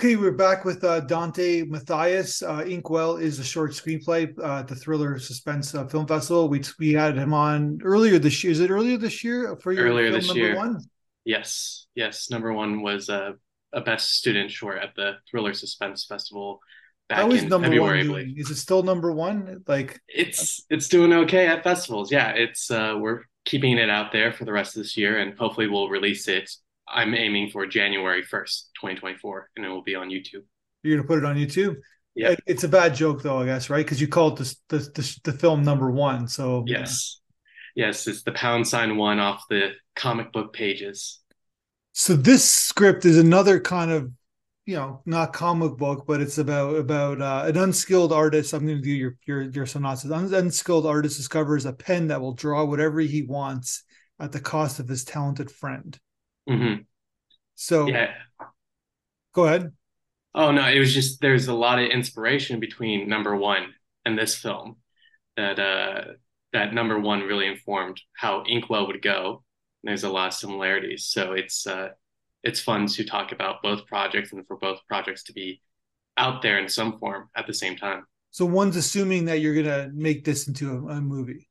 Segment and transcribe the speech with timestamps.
[0.00, 2.42] Okay, we're back with uh, Dante Mathias.
[2.42, 6.48] Uh, Inkwell is a short screenplay uh, at the Thriller Suspense uh, Film Festival.
[6.48, 8.50] We we had him on earlier this year.
[8.50, 10.56] Is it earlier this year for your earlier this number year?
[10.56, 10.80] one?
[11.26, 12.30] Yes, yes.
[12.30, 13.34] Number one was a,
[13.74, 16.60] a best student short at the Thriller Suspense Festival
[17.10, 18.08] back How is in number February.
[18.08, 18.34] One doing?
[18.38, 19.62] Is it still number one?
[19.68, 22.10] Like, It's it's doing okay at festivals.
[22.10, 25.38] Yeah, it's uh, we're keeping it out there for the rest of this year, and
[25.38, 26.50] hopefully we'll release it.
[26.92, 30.44] I'm aiming for January first, 2024, and it will be on YouTube.
[30.82, 31.76] you're gonna put it on YouTube?
[32.14, 32.34] Yeah.
[32.46, 33.84] It's a bad joke though, I guess, right?
[33.84, 36.26] Because you called this the, the the film number one.
[36.28, 37.20] So Yes,
[37.74, 38.06] yes.
[38.06, 41.20] It's the pound sign one off the comic book pages.
[41.92, 44.10] So this script is another kind of,
[44.66, 48.52] you know, not comic book, but it's about about uh, an unskilled artist.
[48.52, 50.10] I'm going to do your your your synopsis.
[50.10, 53.84] An unskilled artist discovers a pen that will draw whatever he wants
[54.18, 55.98] at the cost of his talented friend.
[56.46, 56.82] Hmm
[57.54, 58.14] So Yeah.
[59.32, 59.72] go ahead.
[60.34, 64.34] Oh no, it was just there's a lot of inspiration between number one and this
[64.36, 64.76] film
[65.36, 66.12] that uh
[66.52, 69.44] that number one really informed how Inkwell would go.
[69.82, 71.06] There's a lot of similarities.
[71.06, 71.90] So it's uh
[72.42, 75.62] it's fun to talk about both projects and for both projects to be
[76.16, 78.06] out there in some form at the same time.
[78.30, 81.49] So one's assuming that you're going to make this into a, a movie.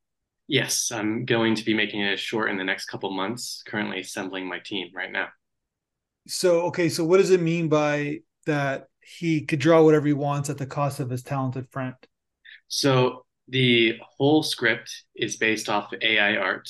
[0.50, 4.48] Yes, I'm going to be making it short in the next couple months, currently assembling
[4.48, 5.28] my team right now.
[6.28, 10.50] So okay, so what does it mean by that he could draw whatever he wants
[10.50, 11.94] at the cost of his talented friend?
[12.68, 16.68] So the whole script is based off of AI art.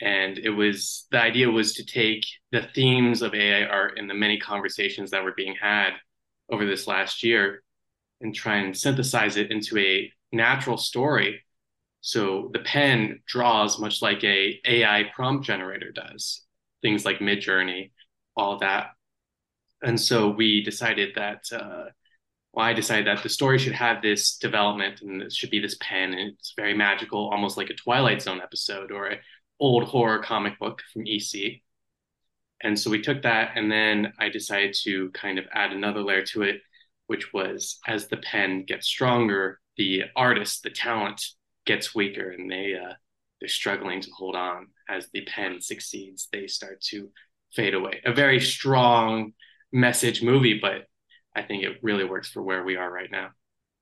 [0.00, 4.14] And it was the idea was to take the themes of AI art and the
[4.14, 5.90] many conversations that were being had
[6.50, 7.62] over this last year
[8.22, 11.42] and try and synthesize it into a natural story.
[12.02, 16.44] So the pen draws much like a AI prompt generator does,
[16.82, 17.92] things like Midjourney,
[18.36, 18.90] all that.
[19.82, 21.84] And so we decided that uh,
[22.52, 25.76] well, I decided that the story should have this development and it should be this
[25.80, 29.18] pen, and it's very magical, almost like a Twilight Zone episode or an
[29.58, 31.62] old horror comic book from EC.
[32.62, 36.24] And so we took that, and then I decided to kind of add another layer
[36.26, 36.60] to it,
[37.06, 41.22] which was as the pen gets stronger, the artist, the talent
[41.66, 42.94] gets weaker, and they uh,
[43.40, 44.68] they're struggling to hold on.
[44.88, 47.10] As the pen succeeds, they start to
[47.54, 48.00] fade away.
[48.04, 49.32] A very strong
[49.72, 50.86] message movie, but
[51.34, 53.30] I think it really works for where we are right now.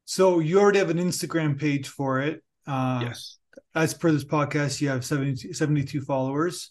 [0.04, 2.42] So you already have an Instagram page for it.
[2.66, 3.38] Uh, yes.
[3.74, 6.70] as per this podcast, you have 70, 72 followers.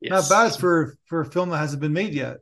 [0.00, 0.10] Yes.
[0.10, 2.38] Not bad for for a film that hasn't been made yet.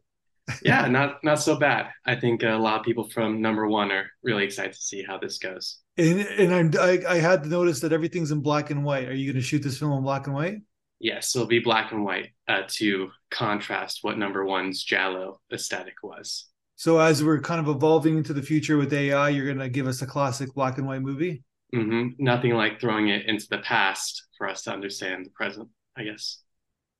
[0.62, 1.91] yeah, not not so bad.
[2.05, 5.19] I think a lot of people from number one are really excited to see how
[5.19, 5.79] this goes.
[5.97, 9.09] And and I'm, I I had to notice that everything's in black and white.
[9.09, 10.59] Are you going to shoot this film in black and white?
[11.01, 16.47] Yes, it'll be black and white uh, to contrast what number one's giallo aesthetic was.
[16.77, 19.87] So as we're kind of evolving into the future with AI, you're going to give
[19.87, 21.43] us a classic black and white movie.
[21.73, 25.69] hmm Nothing like throwing it into the past for us to understand the present.
[25.97, 26.39] I guess.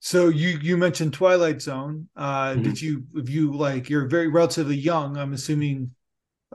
[0.01, 2.09] So you you mentioned Twilight Zone.
[2.17, 2.63] Uh, Mhm.
[2.65, 5.17] Did you if you like you're very relatively young?
[5.17, 5.95] I'm assuming.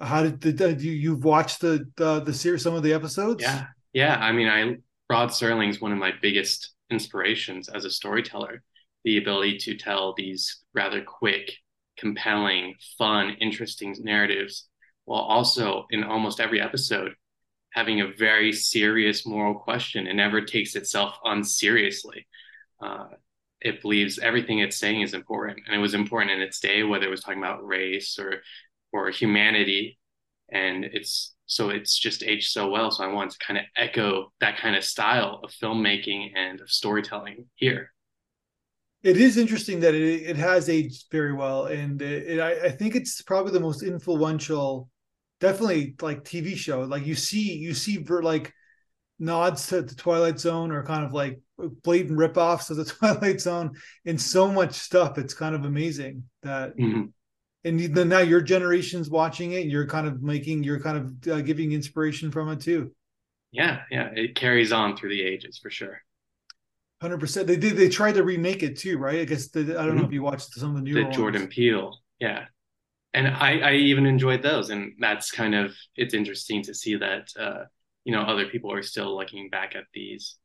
[0.02, 3.44] How did, you you've watched the the the series some of the episodes?
[3.44, 4.18] Yeah, yeah.
[4.18, 4.78] I mean, I
[5.10, 8.64] Rod Serling's one of my biggest inspirations as a storyteller.
[9.04, 11.52] The ability to tell these rather quick,
[11.98, 14.68] compelling, fun, interesting narratives,
[15.06, 17.14] while also in almost every episode
[17.72, 20.08] having a very serious moral question.
[20.08, 22.28] It never takes itself unseriously.
[22.82, 23.06] Uh,
[23.62, 27.06] it believes everything it's saying is important, and it was important in its day, whether
[27.06, 28.42] it was talking about race or
[28.98, 30.00] or humanity
[30.52, 34.32] and it's so it's just aged so well so i want to kind of echo
[34.42, 37.92] that kind of style of filmmaking and of storytelling here
[39.04, 42.72] It is interesting that it, it has aged very well, and it, it, I, I
[42.72, 44.90] think it's probably the most influential,
[45.40, 46.82] definitely like TV show.
[46.82, 48.54] Like you see, you see like
[49.20, 51.40] nods to the Twilight Zone or kind of like
[51.84, 53.76] blatant ripoffs of the Twilight Zone
[54.06, 55.18] in so much stuff.
[55.18, 57.14] It's kind of amazing that, Mhm.
[57.68, 59.68] And then now your generation's watching it.
[59.68, 62.92] You're kind of making, you're kind of uh, giving inspiration from it too.
[63.52, 66.02] yeah yeah it carries on through the ages for sure
[67.00, 67.46] Hundred percent.
[67.46, 67.78] They did.
[67.78, 69.20] They tried to remake it too, right?
[69.20, 70.08] I guess the, I don't know Mhm.
[70.08, 72.46] if you watched some of the new the newer jordan peele yeah
[73.14, 77.30] and i i even enjoyed those and that's kind of it's interesting to see that
[77.40, 77.66] uh
[78.06, 80.38] you know other people are still looking back at these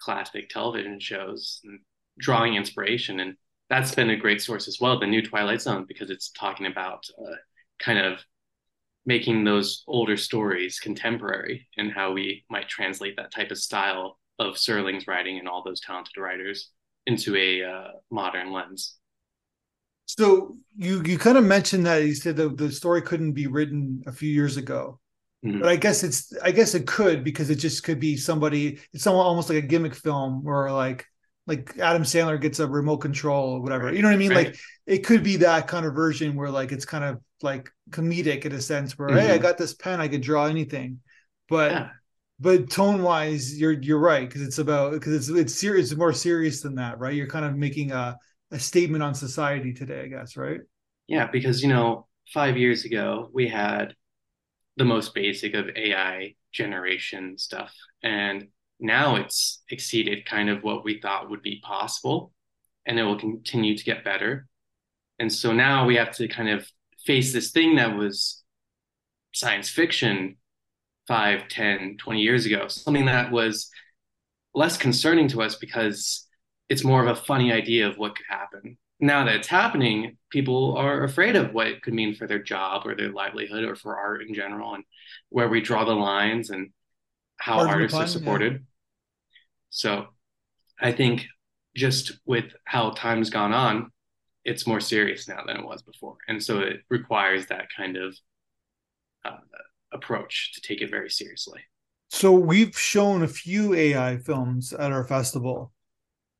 [0.00, 1.80] classic television shows and
[2.18, 3.36] drawing inspiration and
[3.68, 7.04] that's been a great source as well the new twilight zone because it's talking about
[7.20, 7.34] uh,
[7.78, 8.18] kind of
[9.06, 14.54] making those older stories contemporary and how we might translate that type of style of
[14.54, 16.70] Serling's writing and all those talented writers
[17.06, 18.96] into a uh, modern lens.
[20.06, 24.02] So you you kind of mentioned that you said the, the story couldn't be written
[24.06, 25.00] a few years ago.
[25.44, 25.60] Mm-hmm.
[25.60, 29.06] But I guess it's I guess it could because it just could be somebody it's
[29.06, 31.06] almost like a gimmick film or like
[31.46, 33.92] like Adam Sandler gets a remote control or whatever.
[33.92, 34.30] You know what I mean?
[34.30, 34.46] Right.
[34.48, 38.44] Like it could be that kind of version where like it's kind of like comedic
[38.44, 39.18] in a sense where mm-hmm.
[39.18, 39.42] hey, I mm-hmm.
[39.42, 41.00] got this pen, I could draw anything.
[41.48, 41.88] But yeah.
[42.40, 46.12] but tone wise, you're you're right because it's about because it's it's serious, it's more
[46.12, 47.14] serious than that, right?
[47.14, 48.16] You're kind of making a
[48.50, 50.60] a statement on society today, I guess, right?
[51.06, 53.94] Yeah, because you know, five years ago we had
[54.76, 57.72] the most basic of AI generation stuff,
[58.02, 62.32] and now it's exceeded kind of what we thought would be possible,
[62.86, 64.46] and it will continue to get better.
[65.18, 66.70] And so now we have to kind of
[67.06, 68.42] face this thing that was
[69.32, 70.36] science fiction
[71.08, 73.70] 5 10 20 years ago something that was
[74.54, 76.26] less concerning to us because
[76.68, 80.74] it's more of a funny idea of what could happen now that it's happening people
[80.76, 83.96] are afraid of what it could mean for their job or their livelihood or for
[83.96, 84.84] art in general and
[85.28, 86.70] where we draw the lines and
[87.36, 88.58] how Pardon artists are supported yeah.
[89.70, 90.06] so
[90.80, 91.26] i think
[91.74, 93.90] just with how time's gone on
[94.44, 98.16] it's more serious now than it was before and so it requires that kind of
[99.24, 99.36] uh,
[99.92, 101.60] approach to take it very seriously.
[102.10, 105.72] So we've shown a few AI films at our festival,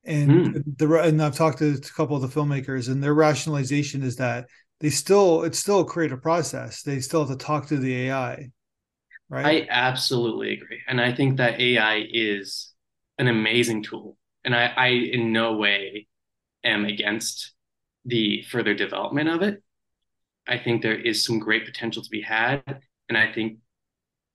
[0.04, 0.78] and mm.
[0.78, 4.46] the and I've talked to a couple of the filmmakers, and their rationalization is that
[4.81, 6.82] they still it's still a creative process.
[6.82, 8.50] They still have to talk to the AI.
[9.28, 9.64] Right.
[9.64, 12.73] I absolutely agree, and I think that AI is
[13.19, 16.06] an amazing tool, and I, I in no way
[16.64, 17.52] am against
[18.05, 19.62] the further development of it.
[20.49, 22.62] I think there is some great potential to be had,
[23.08, 23.58] and I think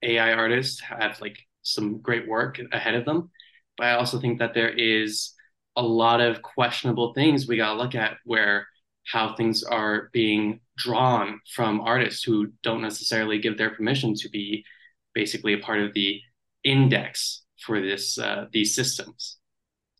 [0.03, 3.31] AI artists have like some great work ahead of them.
[3.77, 5.33] But I also think that there is
[5.75, 8.67] a lot of questionable things we got to look at where
[9.07, 14.65] how things are being drawn from artists who don't necessarily give their permission to be
[15.13, 16.19] basically a part of the
[16.63, 19.37] index for this uh, these systems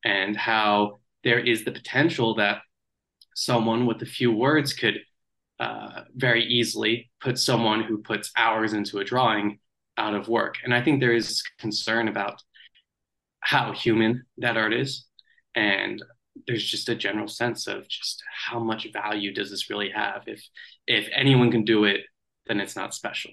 [0.04, 2.60] and how there is the potential that
[3.36, 5.00] someone with a few words could
[5.60, 9.60] uh, very easily put someone who puts hours into a drawing
[9.98, 10.56] out of work.
[10.64, 12.42] And I think there is concern about
[13.42, 15.06] how human that art is.
[15.56, 16.04] And
[16.48, 20.24] there's just a general sense of just how much value does this really have?
[20.28, 20.44] If
[20.88, 22.02] if anyone can do it,
[22.48, 23.32] then it's not special.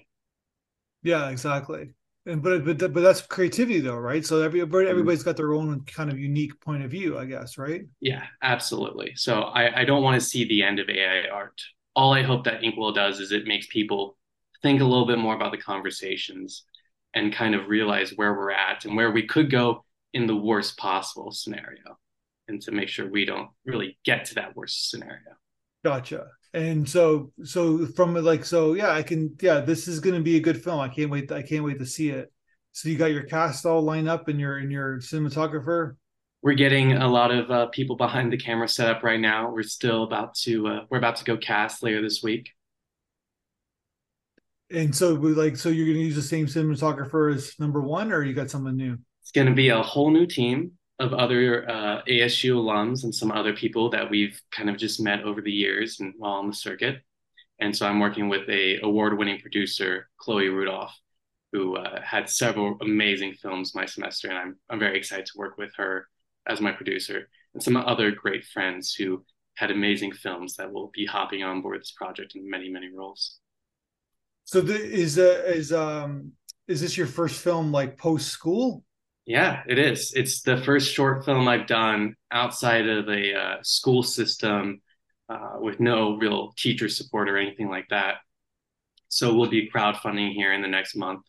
[1.03, 1.91] Yeah, exactly.
[2.25, 4.25] And but but but that's creativity though, right?
[4.25, 4.87] So every mm-hmm.
[4.87, 7.85] everybody's got their own kind of unique point of view, I guess, right?
[8.01, 9.13] Yeah, absolutely.
[9.15, 11.59] So I, I don't want to see the end of AI art
[11.99, 14.17] all I hope that Inkwell does is it makes people
[14.61, 16.63] think a little bit more about the conversations
[17.13, 20.77] and kind of realize where we're at and where we could go in the worst
[20.77, 21.97] possible scenario
[22.47, 25.35] and to make sure we don't really get to that worst scenario.
[25.83, 26.27] Gotcha.
[26.53, 30.41] And so so from like so yeah, I can yeah, this is gonna be a
[30.41, 30.79] good film.
[30.79, 32.31] I can't wait I can't wait to see it.
[32.71, 35.95] So you got your cast all lined up and your and your cinematographer?
[36.41, 39.51] we're getting a lot of uh, people behind the camera set up right now.
[39.51, 42.49] We're still about to uh, we're about to go cast later this week.
[44.71, 48.11] And so, we like, so you're going to use the same cinematographer as number one,
[48.11, 48.99] or you got someone new?
[49.23, 53.31] It's going to be a whole new team of other uh, ASU alums and some
[53.31, 56.53] other people that we've kind of just met over the years and while on the
[56.53, 57.01] circuit.
[57.59, 60.93] And so I'm working with a award-winning producer, Chloe Rudolph,
[61.51, 65.57] who uh, had several amazing films my semester, and I'm I'm very excited to work
[65.57, 66.07] with her
[66.47, 69.25] as my producer, and some other great friends who
[69.55, 73.39] had amazing films that will be hopping on board this project in many, many roles.
[74.45, 76.31] So the, is uh, is um
[76.67, 78.83] is this your first film like post school?
[79.29, 80.11] Yeah, it is.
[80.15, 84.81] It's the first short film I've done outside of a uh, school system
[85.29, 88.15] uh, with no real teacher support or anything like that.
[89.07, 91.21] So we'll be crowdfunding here in the next month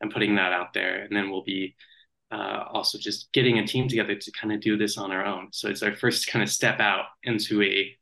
[0.00, 1.74] and putting that out there, and then we'll be
[2.30, 5.48] uh, also just getting a team together to kind of do this on our own.
[5.50, 7.92] So it's our first kind of step out into a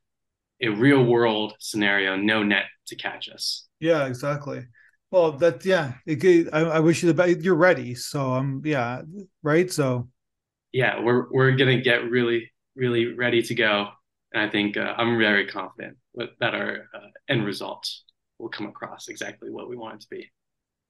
[0.63, 3.67] a real world scenario, no net to catch us.
[3.79, 4.67] Yeah, exactly.
[5.11, 7.41] Well, that yeah, it, I, I wish you the best.
[7.41, 9.03] You're ready, so um, yeah,
[9.43, 9.71] right.
[9.71, 10.09] So
[10.73, 13.89] yeah, we're we're gonna get really really ready to go,
[14.33, 17.89] and I think uh, I'm very confident that our uh, end result
[18.39, 20.31] will come across exactly what we want it to be.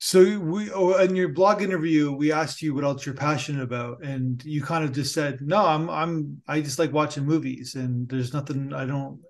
[0.01, 4.03] So we oh, in your blog interview, we asked you what else you're passionate about,
[4.03, 8.09] and you kind of just said, "No, I'm I'm I just like watching movies, and
[8.09, 9.21] there's nothing I don't.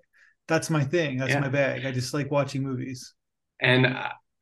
[0.47, 1.17] That's my thing.
[1.17, 1.39] That's yeah.
[1.39, 1.85] my bag.
[1.85, 3.13] I just like watching movies."
[3.59, 3.85] And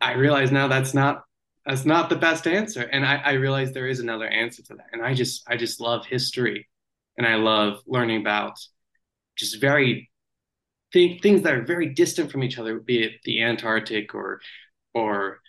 [0.01, 1.24] I realize now that's not
[1.65, 4.88] that's not the best answer, and I, I realize there is another answer to that.
[4.94, 6.68] And I just I just love history,
[7.18, 8.60] and I love learning about
[9.38, 10.10] just very
[10.94, 14.41] th- things that are very distant from each other, be it the Antarctic or
[14.94, 15.39] or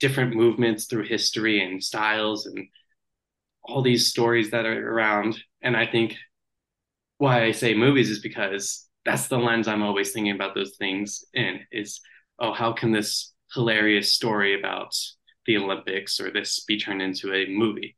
[0.00, 2.68] different movements through history and styles and
[3.62, 5.38] all these stories that are around.
[5.62, 6.16] And I think
[7.18, 11.24] why I say movies is because that's the lens I'm always thinking about those things
[11.34, 12.00] in is,
[12.38, 14.94] oh, how can this hilarious story about
[15.46, 17.96] the Olympics or this be turned into a movie?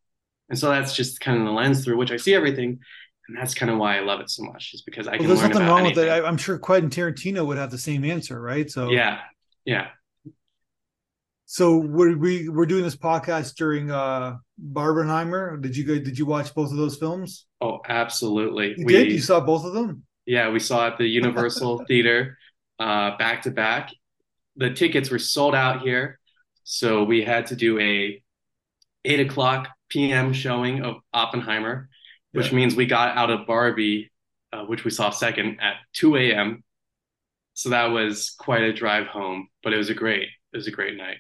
[0.49, 2.81] And so that's just kind of the lens through which I see everything.
[3.29, 5.27] And that's kind of why I love it so much, is because I can.
[5.27, 6.07] Well, there's nothing wrong anything.
[6.07, 6.25] with it.
[6.25, 8.69] I'm sure Quentin Tarantino would have the same answer, right?
[8.69, 9.21] So yeah,
[9.65, 9.89] yeah.
[11.47, 15.61] So we're we we're doing this podcast during uh Barbenheimer.
[15.63, 15.99] Did you go?
[15.99, 17.47] Did you watch both of those films?
[17.61, 18.75] Oh, absolutely.
[18.77, 19.13] You we, did.
[19.13, 20.03] You saw both of them?
[20.27, 22.37] Yeah, we saw at the Universal Theater,
[22.81, 23.91] uh, back to back.
[24.61, 26.21] The tickets were sold out here,
[26.63, 28.23] so we had to do a
[29.05, 30.33] eight o'clock p.m.
[30.33, 31.89] showing of Oppenheimer,
[32.31, 32.57] which yeah.
[32.57, 34.13] means we got out of Barbie,
[34.53, 36.63] uh, which we saw second at two a.m.
[37.55, 40.71] So that was quite a drive home, but it was a great it was a
[40.71, 41.19] great night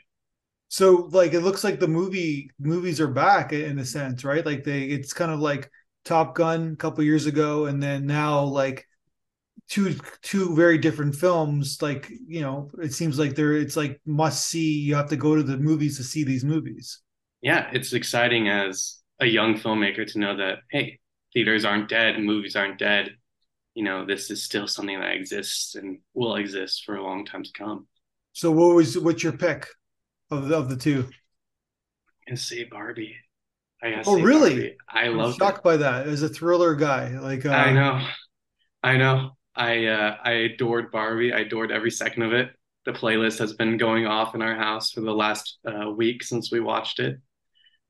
[0.70, 4.64] so like it looks like the movie movies are back in a sense right like
[4.64, 5.68] they it's kind of like
[6.04, 8.87] top gun a couple years ago and then now like
[9.71, 14.47] two two very different films like you know it seems like they're it's like must
[14.47, 17.00] see you have to go to the movies to see these movies
[17.41, 20.99] yeah it's exciting as a young filmmaker to know that hey
[21.33, 23.11] theaters aren't dead movies aren't dead
[23.75, 27.45] you know this is still something that exists and will exist for a long time
[27.45, 27.87] to come
[28.33, 29.67] so what was what's your pick
[30.31, 31.09] of the, of the two?
[32.31, 33.17] I say Barbie.
[33.83, 34.50] I oh, really?
[34.50, 34.77] Barbie.
[34.89, 35.35] I love.
[35.37, 35.65] Shocked it.
[35.65, 36.07] by that.
[36.07, 37.50] As a thriller guy, like uh...
[37.50, 38.07] I know,
[38.83, 39.31] I know.
[39.61, 41.35] I uh, I adored Barbie.
[41.35, 42.50] I adored every second of it.
[42.87, 46.50] The playlist has been going off in our house for the last uh, week since
[46.50, 47.19] we watched it,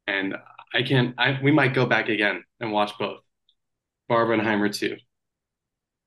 [0.08, 0.34] and
[0.74, 1.14] I can.
[1.16, 3.20] I we might go back again and watch both.
[4.10, 4.96] Barbenheimer too.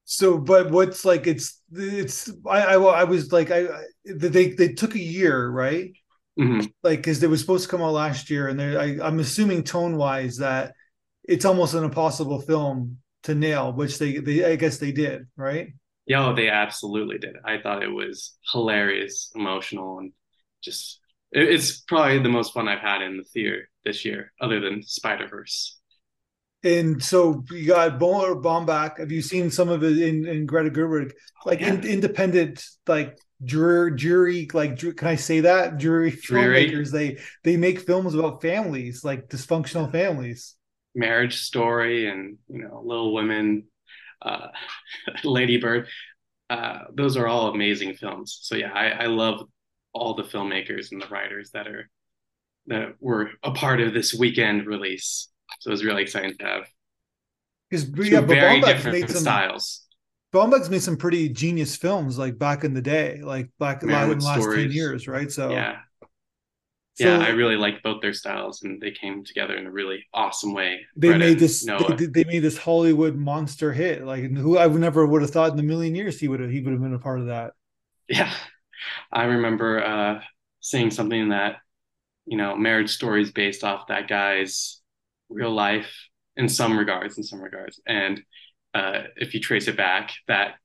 [0.04, 1.28] So, but what's like?
[1.28, 2.30] It's it's.
[2.46, 3.68] I I, I was like I
[4.06, 5.94] they they took a year, right?
[6.38, 6.66] Mm-hmm.
[6.84, 9.96] Like, because they were supposed to come out last year, and I, I'm assuming tone
[9.96, 10.74] wise that
[11.24, 15.70] it's almost an impossible film to nail, which they, they I guess they did, right?
[16.06, 17.36] Yeah, oh, they absolutely did.
[17.46, 20.12] I thought it was hilarious, emotional, and
[20.62, 21.00] just
[21.32, 24.84] it, it's probably the most fun I've had in the theater this year, other than
[24.84, 25.80] Spider Verse.
[26.64, 29.00] And so you got Baumbach.
[29.00, 31.12] Have you seen some of it in, in Greta Gerwig?
[31.12, 31.74] Oh, like yeah.
[31.74, 37.82] in, independent, like jury, jury like can I say that jury filmmakers they they make
[37.82, 40.56] films about families like dysfunctional families
[40.96, 43.66] marriage story and you know little women
[44.22, 44.48] uh
[45.24, 45.88] lady bird
[46.50, 49.48] uh those are all amazing films so yeah I, I love
[49.94, 51.90] all the filmmakers and the writers that are
[52.68, 56.68] that were a part of this weekend release so it was really exciting to have
[57.70, 59.84] because yeah, very different some, styles
[60.34, 63.94] Baumbach's made some pretty genius films like back in the day, like back in the
[63.94, 64.64] last stories.
[64.64, 65.32] 10 years, right?
[65.32, 65.76] So yeah.
[66.96, 70.06] So, yeah, I really like both their styles and they came together in a really
[70.14, 70.82] awesome way.
[70.96, 74.06] They made this they, they, made this Hollywood monster hit.
[74.06, 76.62] Like who I never would have thought in a million years he would have he
[76.62, 77.54] would have been a part of that.
[78.08, 78.32] Yeah.
[79.12, 80.22] I remember uh
[80.60, 81.58] seeing something that,
[82.26, 84.82] you know, marriage stories based off that guy's
[85.30, 85.92] real life
[86.36, 87.82] in some regards, in some regards.
[87.86, 88.22] And
[88.74, 90.56] uh, if you trace it back, that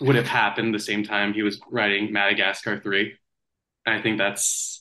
[0.00, 3.14] would have happened the same time he was writing Madagascar 3.
[3.86, 4.77] I think that's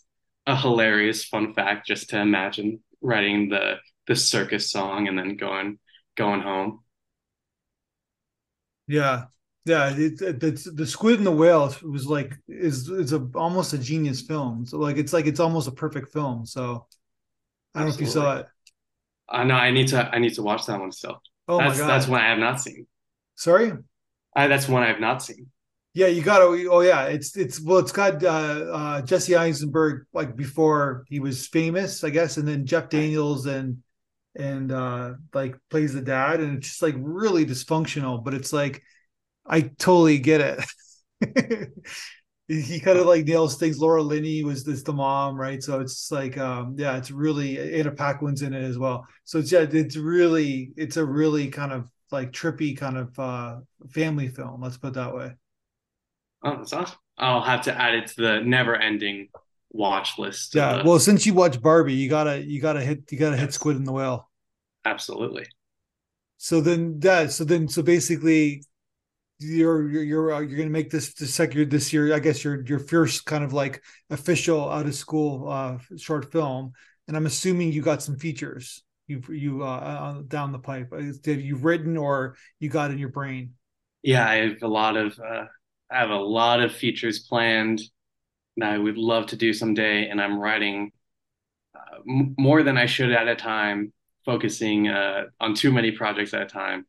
[0.47, 3.75] a hilarious fun fact just to imagine writing the
[4.07, 5.77] the circus song and then going
[6.15, 6.79] going home.
[8.87, 9.25] Yeah.
[9.65, 13.73] Yeah, it, it, it's the Squid and the Whale was like is is a almost
[13.73, 14.65] a genius film.
[14.65, 16.45] So like it's like it's almost a perfect film.
[16.45, 16.87] So
[17.75, 17.89] I don't Absolutely.
[17.89, 18.45] know if you saw it.
[19.27, 21.21] Uh, know I need to I need to watch that one still.
[21.49, 22.87] Oh that's, my god, that's one I have not seen.
[23.35, 23.73] Sorry,
[24.33, 25.47] I, that's one I have not seen.
[25.97, 26.69] Yeah, you got to.
[26.71, 28.27] Oh yeah, it's it's well, it's got uh,
[28.71, 33.79] uh, Jesse Eisenberg like before he was famous, I guess, and then Jeff Daniels and
[34.35, 38.23] and uh like plays the dad, and it's just like really dysfunctional.
[38.23, 38.83] But it's like
[39.45, 40.41] I totally get
[41.21, 41.69] it.
[42.47, 43.79] he kind of like nails things.
[43.79, 45.63] Laura Linney was this the mom, right?
[45.63, 49.05] So it's like, um, yeah, it's really Anna Paquin's in it as well.
[49.25, 53.57] So it's yeah, it's really, it's a really kind of like trippy kind of uh
[53.89, 54.61] family film.
[54.61, 55.33] Let's put it that way.
[56.47, 56.97] Oh, that's awesome.
[57.17, 59.29] I'll have to add it to the never-ending
[59.71, 60.55] watch list.
[60.55, 60.81] Yeah.
[60.83, 63.41] Well, since you watch Barbie, you gotta you gotta hit you gotta yes.
[63.41, 64.29] hit Squid in the Whale.
[64.85, 65.45] Absolutely.
[66.37, 68.63] So then that so then so basically
[69.39, 72.43] you're you're you're, uh, you're going to make this this second this year I guess
[72.43, 76.73] your your first kind of like official out of school uh short film
[77.07, 81.01] and I'm assuming you got some features you you uh, uh down the pipe uh,
[81.21, 83.53] did you written or you got in your brain
[84.03, 85.45] Yeah, I have a lot of uh,
[85.91, 87.81] I have a lot of features planned
[88.57, 90.91] that I would love to do someday, and I'm writing
[91.75, 93.93] uh, m- more than I should at a time,
[94.25, 96.85] focusing uh, on too many projects at a time.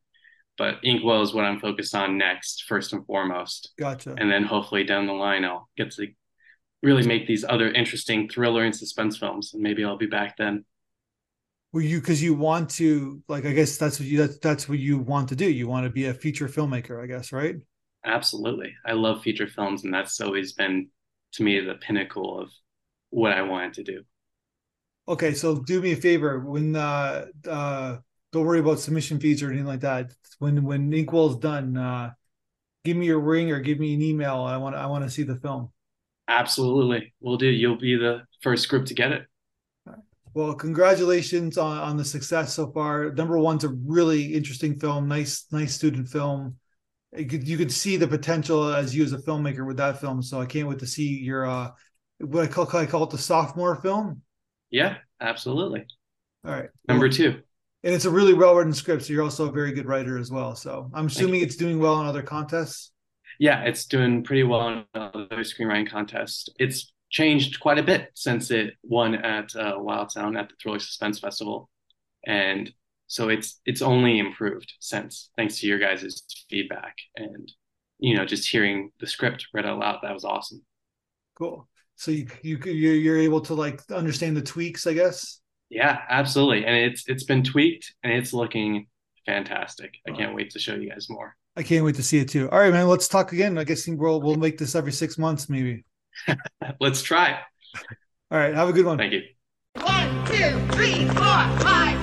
[0.56, 3.70] But Inkwell is what I'm focused on next, first and foremost.
[3.78, 4.14] Gotcha.
[4.18, 6.08] And then hopefully down the line, I'll get to
[6.82, 10.64] really make these other interesting thriller and suspense films, and maybe I'll be back then.
[11.72, 14.78] Well, you because you want to like I guess that's what you that's that's what
[14.78, 15.50] you want to do.
[15.50, 17.56] You want to be a feature filmmaker, I guess, right?
[18.08, 18.74] Absolutely.
[18.86, 20.88] I love feature films, and that's always been
[21.32, 22.50] to me the pinnacle of
[23.10, 24.02] what I wanted to do.
[25.06, 27.98] Okay, so do me a favor when uh uh
[28.32, 30.12] don't worry about submission fees or anything like that.
[30.38, 32.12] When when Inkwell's done, uh
[32.84, 34.40] give me your ring or give me an email.
[34.40, 35.70] I want I want to see the film.
[36.28, 37.12] Absolutely.
[37.20, 37.46] We'll do.
[37.48, 39.26] You'll be the first group to get it.
[40.34, 43.10] Well, congratulations on, on the success so far.
[43.10, 46.56] Number one's a really interesting film, nice, nice student film.
[47.16, 50.22] You could, you could see the potential as you as a filmmaker with that film.
[50.22, 51.70] So I can't wait to see your uh
[52.20, 54.22] what I call I call it the sophomore film.
[54.70, 55.86] Yeah, absolutely.
[56.44, 56.68] All right.
[56.86, 57.40] Number two.
[57.84, 59.04] And it's a really well written script.
[59.04, 60.54] So you're also a very good writer as well.
[60.54, 62.90] So I'm assuming it's doing well in other contests.
[63.38, 66.48] Yeah, it's doing pretty well in other screenwriting contests.
[66.58, 70.80] It's changed quite a bit since it won at uh, Wild Sound at the Thriller
[70.80, 71.70] Suspense Festival,
[72.26, 72.72] and
[73.08, 77.50] so it's it's only improved since, thanks to your guys' feedback and
[77.98, 79.98] you know just hearing the script read out loud.
[80.02, 80.62] That was awesome.
[81.36, 81.68] Cool.
[81.96, 85.40] So you you you're able to like understand the tweaks, I guess.
[85.70, 88.86] Yeah, absolutely, and it's it's been tweaked and it's looking
[89.26, 89.94] fantastic.
[90.06, 91.34] I can't wait to show you guys more.
[91.56, 92.48] I can't wait to see it too.
[92.50, 92.86] All right, man.
[92.88, 93.58] Let's talk again.
[93.58, 95.84] I guess we'll we'll make this every six months, maybe.
[96.80, 97.40] Let's try.
[98.30, 98.54] All right.
[98.54, 98.98] Have a good one.
[98.98, 99.22] Thank you.
[99.80, 101.97] One, two, three, four, five.